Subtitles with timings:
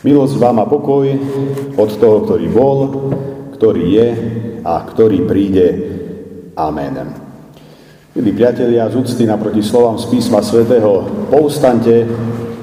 [0.00, 1.12] Milosť vám a pokoj
[1.76, 2.78] od toho, ktorý bol,
[3.52, 4.08] ktorý je
[4.64, 5.66] a ktorý príde.
[6.56, 6.96] Amen.
[8.16, 12.08] Milí priatelia, z úcty naproti slovám z písma svätého povstante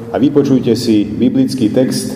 [0.10, 2.10] a vypočujte si biblický text,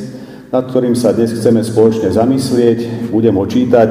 [0.49, 3.13] nad ktorým sa dnes chceme spoločne zamyslieť.
[3.13, 3.89] Budem ho čítať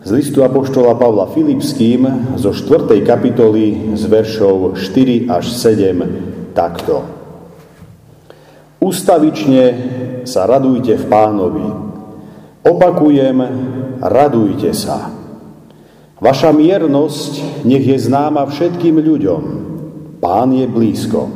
[0.00, 3.04] z listu Apoštola Pavla Filipským zo 4.
[3.04, 7.04] kapitoly z veršov 4 až 7 takto.
[8.80, 9.64] Ústavične
[10.30, 11.66] sa radujte v pánovi.
[12.62, 13.38] Opakujem,
[13.98, 15.10] radujte sa.
[16.22, 19.42] Vaša miernosť nech je známa všetkým ľuďom.
[20.22, 21.26] Pán je blízko.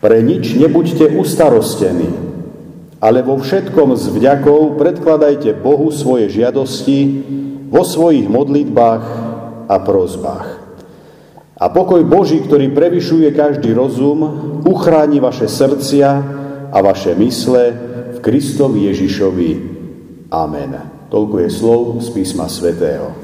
[0.00, 2.08] Pre nič nebuďte ustarostení,
[3.02, 6.98] ale vo všetkom s vďakou predkladajte Bohu svoje žiadosti
[7.68, 9.04] vo svojich modlitbách
[9.68, 10.48] a prozbách.
[11.58, 14.20] A pokoj Boží, ktorý prevyšuje každý rozum,
[14.62, 16.43] uchráni vaše srdcia
[16.74, 17.70] a vaše mysle
[18.14, 19.50] v Kristovi Ježišovi.
[20.34, 20.74] Amen.
[21.06, 23.14] Toľko je slov z písma svätého.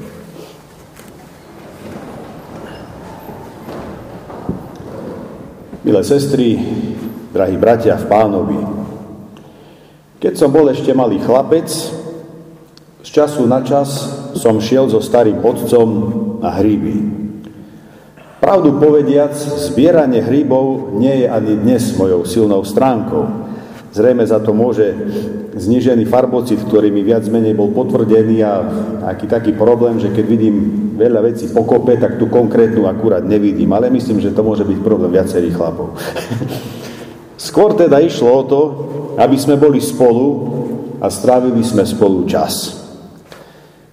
[5.83, 6.55] Milé sestry,
[7.35, 8.61] drahí bratia v pánovi,
[10.21, 11.67] keď som bol ešte malý chlapec,
[13.01, 13.89] z času na čas
[14.37, 15.89] som šiel so starým otcom
[16.39, 17.20] na hríby.
[18.41, 23.53] Pravdu povediac, zbieranie hríbov nie je ani dnes mojou silnou stránkou.
[23.93, 24.97] Zrejme za to môže
[25.53, 28.65] znižený farbocit, ktorý mi viac menej bol potvrdený a
[29.13, 30.57] aký taký problém, že keď vidím
[30.97, 33.69] veľa vecí pokope, tak tú konkrétnu akurát nevidím.
[33.77, 35.93] Ale myslím, že to môže byť problém viacerých chlapov.
[37.37, 38.61] Skôr teda išlo o to,
[39.21, 40.49] aby sme boli spolu
[40.97, 42.73] a strávili sme spolu čas.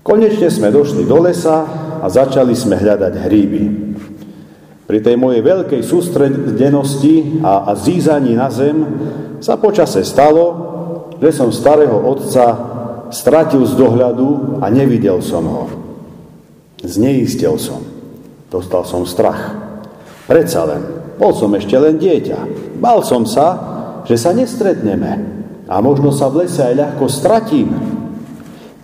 [0.00, 1.68] Konečne sme došli do lesa
[2.00, 3.88] a začali sme hľadať hríby.
[4.88, 8.88] Pri tej mojej veľkej sústredenosti a, zízaní na zem
[9.36, 10.44] sa počase stalo,
[11.20, 12.46] že som starého otca
[13.12, 15.64] stratil z dohľadu a nevidel som ho.
[16.80, 17.84] Zneistil som.
[18.48, 19.52] Dostal som strach.
[20.24, 20.82] Predsa len,
[21.20, 22.38] bol som ešte len dieťa.
[22.80, 23.60] Bal som sa,
[24.08, 25.12] že sa nestretneme
[25.68, 27.68] a možno sa v lese aj ľahko stratím.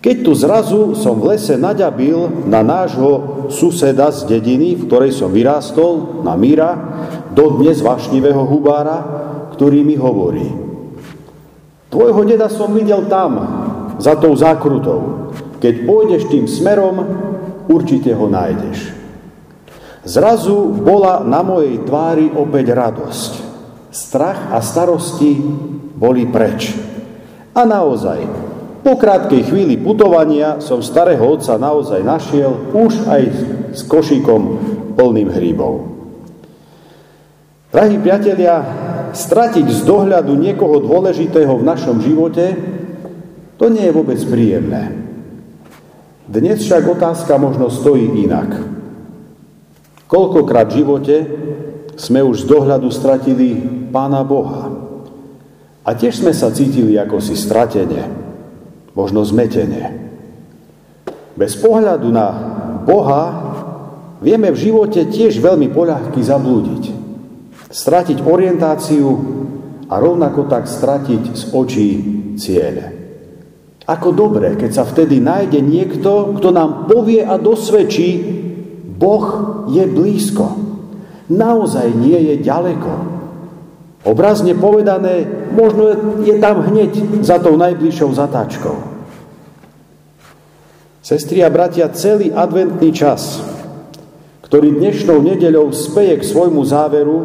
[0.05, 5.33] Keď tu zrazu som v lese naďabil na nášho suseda z dediny, v ktorej som
[5.33, 6.77] vyrástol, na Míra,
[7.33, 9.01] dodnes vašnivého hubára,
[9.57, 10.45] ktorý mi hovorí,
[11.89, 13.33] tvojho deda som videl tam,
[13.97, 15.33] za tou zákrutou.
[15.65, 17.01] Keď pôjdeš tým smerom,
[17.73, 18.93] určite ho nájdeš.
[20.05, 23.33] Zrazu bola na mojej tvári opäť radosť.
[23.89, 25.41] Strach a starosti
[25.97, 26.77] boli preč.
[27.57, 28.53] A naozaj,
[28.85, 33.23] po krátkej chvíli putovania som starého otca naozaj našiel už aj
[33.73, 34.43] s košíkom
[34.93, 35.89] plným hríbov.
[37.73, 38.63] Drahí priatelia,
[39.11, 42.55] stratiť z dohľadu niekoho dôležitého v našom živote,
[43.59, 44.95] to nie je vôbec príjemné.
[46.29, 48.53] Dnes však otázka možno stojí inak.
[50.07, 51.17] Koľkokrát v živote
[51.99, 53.59] sme už z dohľadu stratili
[53.91, 54.71] Pána Boha.
[55.85, 58.24] A tiež sme sa cítili ako si stratene,
[58.95, 60.11] možno zmetene.
[61.35, 62.27] Bez pohľadu na
[62.87, 63.23] Boha
[64.23, 67.05] vieme v živote tiež veľmi poľahky zablúdiť
[67.75, 69.09] stratiť orientáciu
[69.91, 71.89] a rovnako tak stratiť z očí
[72.39, 72.85] ciele.
[73.85, 78.11] Ako dobre, keď sa vtedy nájde niekto, kto nám povie a dosvedčí,
[78.95, 79.27] Boh
[79.69, 80.57] je blízko.
[81.29, 82.93] Naozaj nie je ďaleko.
[84.05, 85.25] Obrazne povedané,
[85.57, 88.77] možno je tam hneď za tou najbližšou zatáčkou.
[91.01, 93.41] Sestri a bratia, celý adventný čas
[94.55, 97.19] ktorý dnešnou nedeľou speje k svojmu záveru,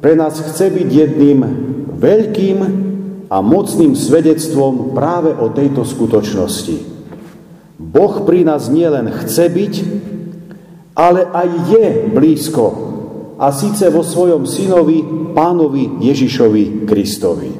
[0.00, 1.38] pre nás chce byť jedným
[2.00, 2.58] veľkým
[3.28, 6.80] a mocným svedectvom práve o tejto skutočnosti.
[7.76, 9.74] Boh pri nás nielen chce byť,
[10.96, 12.93] ale aj je blízko
[13.44, 15.04] a síce vo svojom synovi,
[15.36, 17.52] pánovi Ježišovi Kristovi.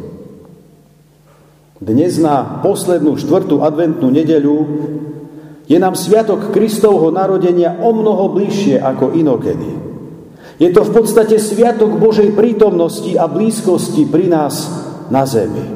[1.77, 4.57] Dnes na poslednú štvrtú adventnú nedeľu
[5.69, 9.77] je nám sviatok Kristovho narodenia o mnoho bližšie ako inokedy.
[10.57, 14.65] Je to v podstate sviatok Božej prítomnosti a blízkosti pri nás
[15.13, 15.69] na zemi.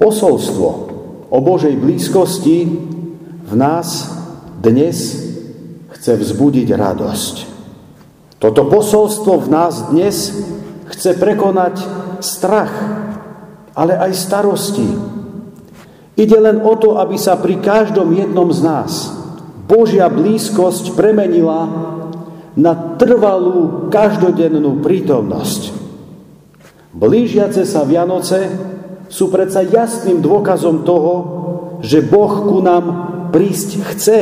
[0.00, 0.68] Posolstvo
[1.28, 2.64] o Božej blízkosti
[3.44, 4.08] v nás
[4.64, 5.28] dnes
[5.92, 7.53] chce vzbudiť radosť.
[8.38, 10.34] Toto posolstvo v nás dnes
[10.94, 11.80] chce prekonať
[12.20, 12.72] strach,
[13.74, 14.88] ale aj starosti,
[16.14, 19.10] Ide len o to, aby sa pri každom jednom z nás
[19.66, 21.66] Božia blízkosť premenila
[22.54, 25.74] na trvalú každodennú prítomnosť.
[26.94, 28.46] Blížiace sa Vianoce
[29.10, 31.14] sú predsa jasným dôkazom toho,
[31.82, 32.84] že Boh ku nám
[33.34, 34.20] prísť chce.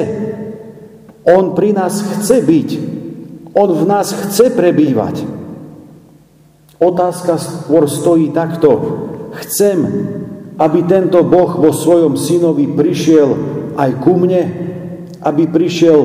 [1.29, 2.71] On pri nás chce byť.
[3.53, 5.29] On v nás chce prebývať.
[6.81, 8.71] Otázka skôr stojí takto.
[9.45, 9.79] Chcem,
[10.57, 13.29] aby tento Boh vo svojom synovi prišiel
[13.77, 14.43] aj ku mne,
[15.23, 16.01] aby prišiel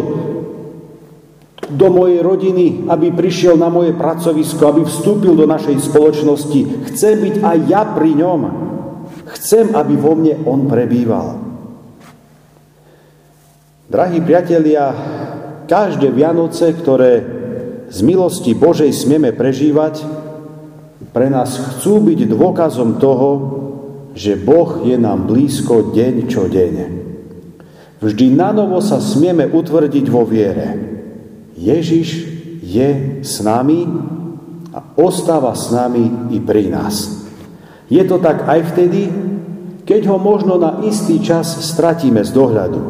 [1.68, 6.88] do mojej rodiny, aby prišiel na moje pracovisko, aby vstúpil do našej spoločnosti.
[6.92, 8.42] Chcem byť aj ja pri ňom.
[9.36, 11.36] Chcem, aby vo mne on prebýval.
[13.88, 14.92] Drahí priatelia,
[15.68, 17.37] každé Vianoce, ktoré
[17.88, 20.04] z milosti Božej smieme prežívať,
[21.16, 23.30] pre nás chcú byť dôkazom toho,
[24.12, 26.76] že Boh je nám blízko deň čo deň.
[27.98, 30.78] Vždy na novo sa smieme utvrdiť vo viere.
[31.58, 32.10] Ježiš
[32.62, 32.90] je
[33.24, 33.90] s nami
[34.76, 37.26] a ostáva s nami i pri nás.
[37.88, 39.10] Je to tak aj vtedy,
[39.88, 42.82] keď ho možno na istý čas stratíme z dohľadu.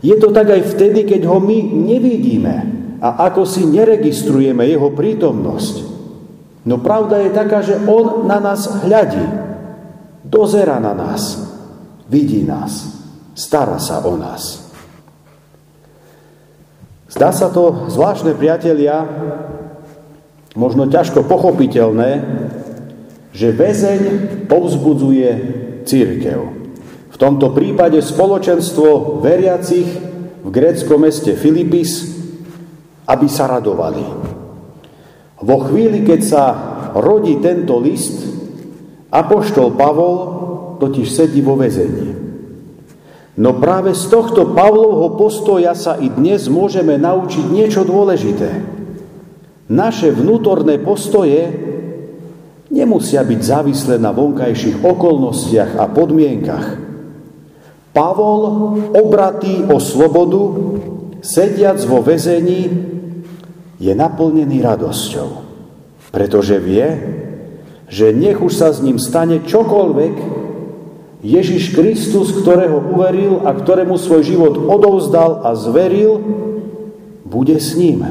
[0.00, 5.74] Je to tak aj vtedy, keď ho my nevidíme a ako si neregistrujeme jeho prítomnosť.
[6.68, 9.24] No pravda je taká, že on na nás hľadí,
[10.20, 11.40] dozera na nás,
[12.04, 13.00] vidí nás,
[13.32, 14.68] stará sa o nás.
[17.10, 19.02] Zdá sa to, zvláštne priatelia,
[20.54, 22.10] možno ťažko pochopiteľné,
[23.32, 24.00] že väzeň
[24.46, 25.30] povzbudzuje
[25.88, 26.40] církev.
[27.10, 29.88] V tomto prípade spoločenstvo veriacich
[30.44, 32.19] v gréckom meste Filipis,
[33.10, 34.04] aby sa radovali.
[35.42, 36.44] Vo chvíli, keď sa
[36.94, 38.22] rodí tento list,
[39.10, 40.16] apoštol Pavol
[40.78, 42.14] totiž sedí vo väzení.
[43.40, 48.50] No práve z tohto Pavlovho postoja sa i dnes môžeme naučiť niečo dôležité.
[49.70, 51.46] Naše vnútorné postoje
[52.68, 56.66] nemusia byť závislé na vonkajších okolnostiach a podmienkach.
[57.96, 58.42] Pavol,
[58.92, 60.42] obratý o slobodu,
[61.24, 62.68] sediac vo väzení,
[63.80, 65.28] je naplnený radosťou,
[66.12, 66.86] pretože vie,
[67.88, 70.14] že nech už sa s ním stane čokoľvek,
[71.20, 76.20] Ježiš Kristus, ktorého uveril a ktorému svoj život odovzdal a zveril,
[77.24, 78.04] bude s ním.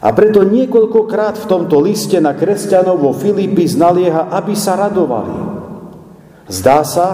[0.00, 5.34] A preto niekoľkokrát v tomto liste na kresťanov vo Filipi znalieha, aby sa radovali.
[6.50, 7.08] Zdá sa,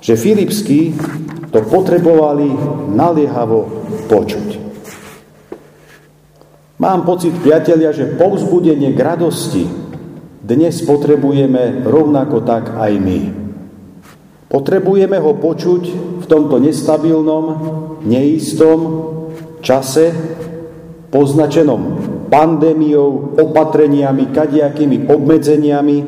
[0.00, 0.96] že Filipskí
[1.52, 2.50] to potrebovali
[2.92, 3.68] naliehavo
[4.10, 4.67] počuť.
[6.78, 9.66] Mám pocit, priatelia, že povzbudenie k radosti
[10.46, 13.20] dnes potrebujeme rovnako tak aj my.
[14.46, 15.82] Potrebujeme ho počuť
[16.22, 17.44] v tomto nestabilnom,
[18.06, 18.78] neistom
[19.58, 20.14] čase,
[21.10, 21.98] poznačenom
[22.30, 25.98] pandémiou, opatreniami, kadiakými obmedzeniami,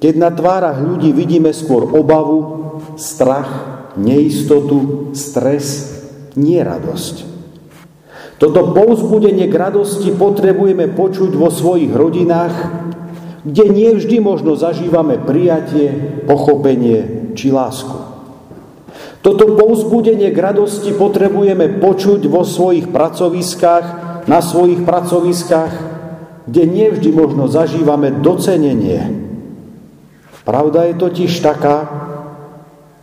[0.00, 2.38] keď na tvárach ľudí vidíme skôr obavu,
[2.96, 3.50] strach,
[4.00, 5.92] neistotu, stres,
[6.32, 7.35] nie radosť.
[8.36, 12.54] Toto povzbudenie k radosti potrebujeme počuť vo svojich rodinách,
[13.48, 17.96] kde nie vždy možno zažívame prijatie, pochopenie či lásku.
[19.24, 23.86] Toto povzbudenie k radosti potrebujeme počuť vo svojich pracoviskách,
[24.26, 25.72] na svojich pracoviskách,
[26.46, 29.06] kde nevždy možno zažívame docenenie.
[30.46, 31.76] Pravda je totiž taká,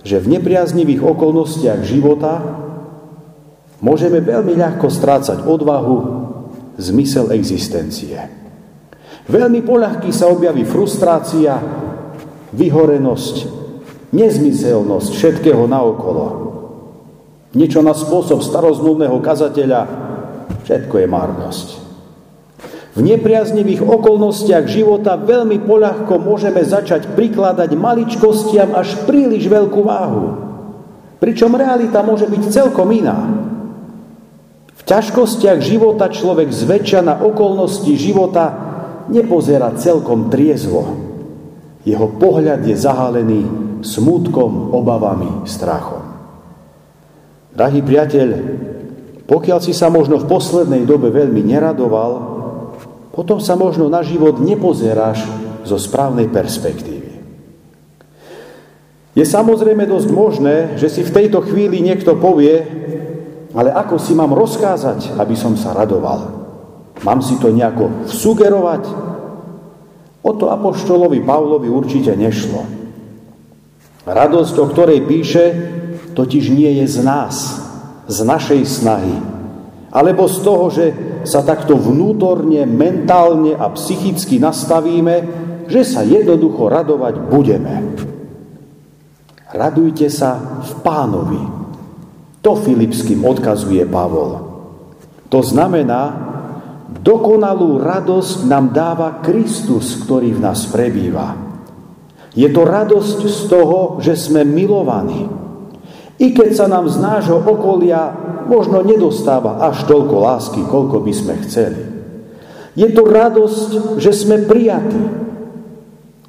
[0.04, 2.40] že v nepriaznivých okolnostiach života
[3.84, 5.96] môžeme veľmi ľahko strácať odvahu,
[6.80, 8.16] zmysel existencie.
[9.28, 11.60] Veľmi poľahky sa objaví frustrácia,
[12.56, 13.36] vyhorenosť,
[14.16, 16.28] nezmyselnosť všetkého naokolo.
[17.54, 19.82] Niečo na spôsob starozmluvného kazateľa,
[20.66, 21.68] všetko je márnosť.
[22.94, 30.26] V nepriaznivých okolnostiach života veľmi poľahko môžeme začať prikladať maličkostiam až príliš veľkú váhu.
[31.18, 33.50] Pričom realita môže byť celkom iná.
[34.84, 38.52] V ťažkostiach života človek zväčša na okolnosti života
[39.08, 41.00] nepozerá celkom triezvo.
[41.88, 43.42] Jeho pohľad je zahalený
[43.80, 46.04] smutkom, obavami, strachom.
[47.56, 48.30] Drahý priateľ,
[49.24, 52.12] pokiaľ si sa možno v poslednej dobe veľmi neradoval,
[53.16, 55.24] potom sa možno na život nepozeráš
[55.64, 57.24] zo správnej perspektívy.
[59.14, 62.66] Je samozrejme dosť možné, že si v tejto chvíli niekto povie,
[63.54, 66.44] ale ako si mám rozkázať, aby som sa radoval?
[67.06, 68.84] Mám si to nejako sugerovať?
[70.24, 72.66] O to apoštolovi Pavlovi určite nešlo.
[74.04, 75.46] Radosť, o ktorej píše,
[76.18, 77.36] totiž nie je z nás,
[78.10, 79.16] z našej snahy,
[79.94, 80.86] alebo z toho, že
[81.24, 85.16] sa takto vnútorne, mentálne a psychicky nastavíme,
[85.72, 87.76] že sa jednoducho radovať budeme.
[89.54, 91.63] Radujte sa v pánovi.
[92.44, 94.54] To Filipským odkazuje Pavol.
[95.32, 96.12] To znamená,
[97.00, 101.40] dokonalú radosť nám dáva Kristus, ktorý v nás prebýva.
[102.36, 105.26] Je to radosť z toho, že sme milovaní.
[106.20, 108.14] I keď sa nám z nášho okolia
[108.46, 111.82] možno nedostáva až toľko lásky, koľko by sme chceli.
[112.74, 115.04] Je to radosť, že sme prijatí.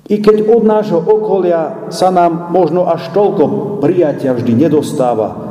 [0.05, 5.44] I keď od nášho okolia sa nám možno až toľko prijatia vždy nedostáva,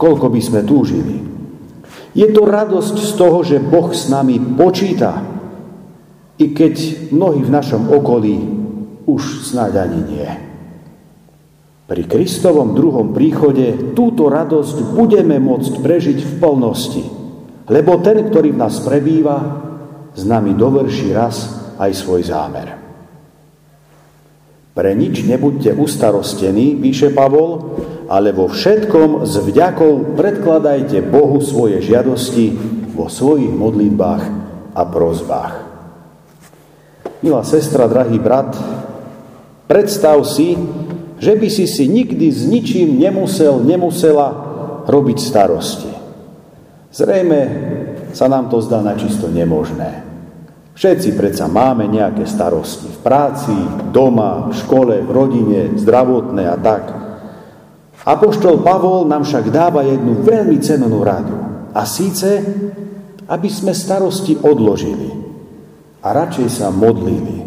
[0.00, 1.20] koľko by sme túžili.
[2.16, 5.20] Je to radosť z toho, že Boh s nami počíta,
[6.40, 8.36] i keď mnohí v našom okolí
[9.04, 10.28] už snáď ani nie.
[11.84, 17.04] Pri Kristovom druhom príchode túto radosť budeme môcť prežiť v plnosti,
[17.68, 19.36] lebo ten, ktorý v nás prebýva,
[20.16, 21.36] s nami dovrší raz
[21.76, 22.79] aj svoj zámer.
[24.70, 27.74] Pre nič nebuďte ustarostení, píše Pavol,
[28.06, 32.54] ale vo všetkom s vďakou predkladajte Bohu svoje žiadosti
[32.94, 34.22] vo svojich modlitbách
[34.74, 35.54] a prozbách.
[37.22, 38.54] Milá sestra, drahý brat,
[39.66, 40.54] predstav si,
[41.20, 44.28] že by si si nikdy s ničím nemusel, nemusela
[44.88, 45.92] robiť starosti.
[46.90, 47.40] Zrejme
[48.10, 50.09] sa nám to zdá načisto nemožné.
[50.80, 53.52] Všetci predsa máme nejaké starosti v práci,
[53.92, 56.84] doma, v škole, v rodine, zdravotné a tak.
[58.00, 61.36] Apoštol Pavol nám však dáva jednu veľmi cenenú radu.
[61.76, 62.40] A síce,
[63.28, 65.12] aby sme starosti odložili
[66.00, 67.44] a radšej sa modlili.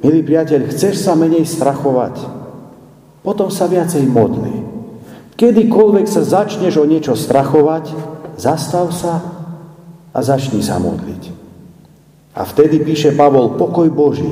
[0.00, 2.16] Milý priateľ, chceš sa menej strachovať?
[3.20, 4.64] Potom sa viacej modli.
[5.36, 7.92] Kedykoľvek sa začneš o niečo strachovať,
[8.40, 9.20] zastav sa
[10.16, 11.35] a začni sa modliť.
[12.36, 14.28] A vtedy píše Pavol, pokoj Boží,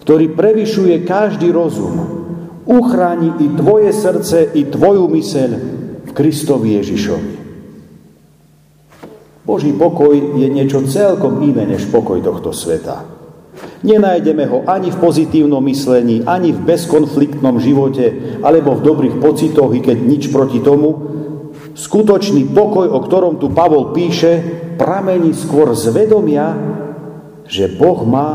[0.00, 1.92] ktorý prevyšuje každý rozum,
[2.64, 5.50] uchráni i tvoje srdce, i tvoju myseľ
[6.08, 7.32] v Kristovi Ježišovi.
[9.44, 13.04] Boží pokoj je niečo celkom iné než pokoj tohto sveta.
[13.84, 19.80] Nenájdeme ho ani v pozitívnom myslení, ani v bezkonfliktnom živote, alebo v dobrých pocitoch, i
[19.84, 20.96] keď nič proti tomu.
[21.76, 24.40] Skutočný pokoj, o ktorom tu Pavol píše,
[24.76, 26.77] pramení skôr z vedomia,
[27.48, 28.30] že Boh má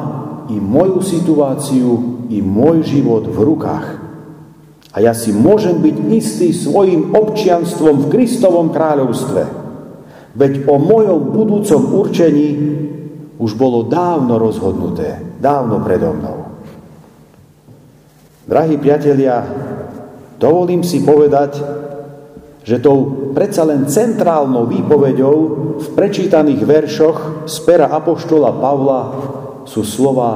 [0.50, 3.88] i moju situáciu, i môj život v rukách.
[4.94, 9.42] A ja si môžem byť istý svojim občianstvom v Kristovom kráľovstve.
[10.34, 12.50] Veď o mojom budúcom určení
[13.38, 16.38] už bolo dávno rozhodnuté, dávno predo mnou.
[18.50, 19.46] Drahí priatelia,
[20.42, 21.64] dovolím si povedať,
[22.66, 25.38] že tou predsa len centrálnou výpovedou
[25.82, 27.18] v prečítaných veršoch
[27.50, 29.02] z pera Apoštola Pavla
[29.68, 30.32] sú slova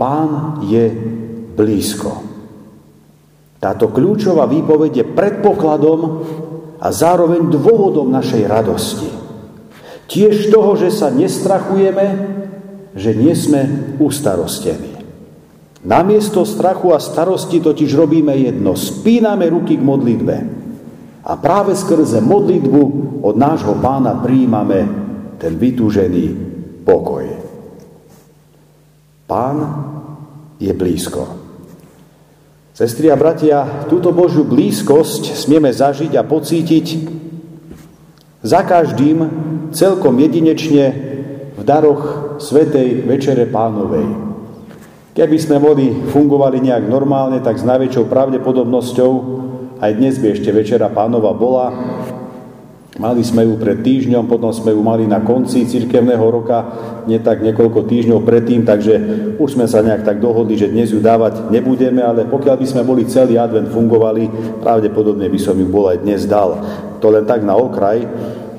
[0.00, 0.88] Pán je
[1.54, 2.24] blízko.
[3.60, 6.00] Táto kľúčová výpoveď je predpokladom
[6.80, 9.10] a zároveň dôvodom našej radosti.
[10.08, 12.06] Tiež toho, že sa nestrachujeme,
[12.96, 14.98] že nie sme ustarostení.
[15.84, 18.76] Namiesto strachu a starosti totiž robíme jedno.
[18.76, 20.59] Spíname ruky k modlitbe
[21.20, 22.82] a práve skrze modlitbu
[23.20, 24.88] od nášho pána príjmame
[25.36, 26.24] ten vytúžený
[26.84, 27.24] pokoj.
[29.28, 29.56] Pán
[30.56, 31.38] je blízko.
[32.72, 36.86] Sestri a bratia, túto Božiu blízkosť smieme zažiť a pocítiť
[38.40, 39.28] za každým
[39.76, 40.84] celkom jedinečne
[41.60, 42.02] v daroch
[42.40, 44.08] Svetej Večere Pánovej.
[45.12, 49.12] Keby sme boli fungovali nejak normálne, tak s najväčšou pravdepodobnosťou
[49.80, 51.72] aj dnes by ešte večera pánova bola.
[53.00, 56.58] Mali sme ju pred týždňom, potom sme ju mali na konci cirkevného roka,
[57.08, 58.94] nie tak niekoľko týždňov predtým, takže
[59.40, 62.84] už sme sa nejak tak dohodli, že dnes ju dávať nebudeme, ale pokiaľ by sme
[62.84, 64.28] boli celý advent fungovali,
[64.60, 66.60] pravdepodobne by som ju bol aj dnes dal.
[67.00, 68.04] To len tak na okraj.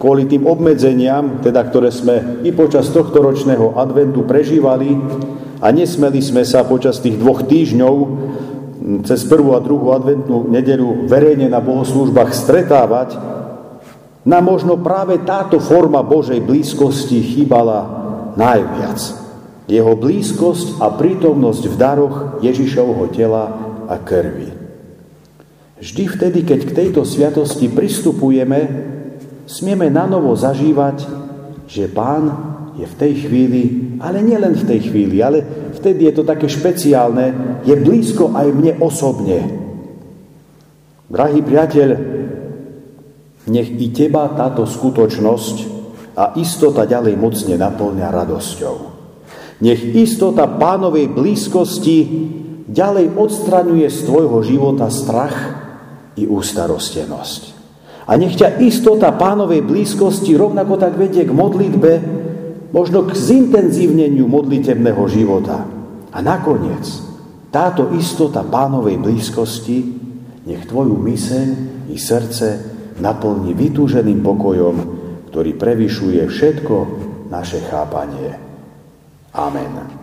[0.01, 4.97] Kvôli tým obmedzeniam, teda, ktoré sme i počas tohto ročného adventu prežívali
[5.61, 7.95] a nesmeli sme sa počas tých dvoch týždňov
[9.07, 13.15] cez prvú a druhú adventnú nedelu verejne na bohoslúžbách stretávať,
[14.21, 17.79] na možno práve táto forma Božej blízkosti chýbala
[18.37, 18.99] najviac.
[19.65, 23.43] Jeho blízkosť a prítomnosť v daroch Ježišovho tela
[23.87, 24.51] a krvi.
[25.81, 28.59] Vždy vtedy, keď k tejto sviatosti pristupujeme,
[29.49, 31.09] smieme na novo zažívať,
[31.65, 32.29] že Pán
[32.77, 33.61] je v tej chvíli,
[33.97, 35.41] ale nielen v tej chvíli, ale
[35.81, 39.41] vtedy je to také špeciálne, je blízko aj mne osobne.
[41.09, 41.89] Drahý priateľ,
[43.49, 45.55] nech i teba táto skutočnosť
[46.13, 48.77] a istota ďalej mocne naplňa radosťou.
[49.65, 51.97] Nech istota pánovej blízkosti
[52.69, 55.35] ďalej odstraňuje z tvojho života strach
[56.17, 57.41] i ústarostenosť.
[58.09, 62.20] A nech ťa istota pánovej blízkosti rovnako tak vedie k modlitbe,
[62.71, 65.67] možno k zintenzívneniu modlitebného života.
[66.11, 66.87] A nakoniec,
[67.51, 69.77] táto istota pánovej blízkosti
[70.47, 71.47] nech tvoju myseň
[71.91, 72.47] i srdce
[72.97, 74.75] naplní vytúženým pokojom,
[75.29, 76.75] ktorý prevyšuje všetko
[77.31, 78.35] naše chápanie.
[79.31, 80.00] Amen.